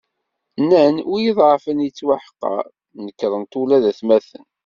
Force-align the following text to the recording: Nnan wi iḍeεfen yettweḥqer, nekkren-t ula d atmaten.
Nnan 0.61 0.95
wi 1.09 1.19
iḍeεfen 1.29 1.83
yettweḥqer, 1.85 2.65
nekkren-t 3.05 3.53
ula 3.61 3.77
d 3.83 3.85
atmaten. 3.91 4.45